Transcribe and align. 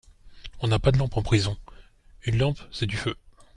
On 0.61 0.67
n'a 0.67 0.79
pas 0.79 0.91
de 0.91 0.97
lampe 0.97 1.15
en 1.15 1.21
prison; 1.21 1.55
une 2.23 2.39
lampe 2.39 2.57
c'est 2.71 2.87
du 2.87 2.97
feu. 2.97 3.15